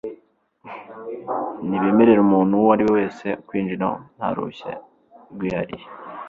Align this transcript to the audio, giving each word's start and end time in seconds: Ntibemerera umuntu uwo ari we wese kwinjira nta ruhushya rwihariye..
Ntibemerera 1.67 2.19
umuntu 2.25 2.51
uwo 2.59 2.69
ari 2.75 2.83
we 2.85 2.91
wese 2.97 3.27
kwinjira 3.47 3.87
nta 4.15 4.27
ruhushya 4.35 4.71
rwihariye.. 5.33 5.85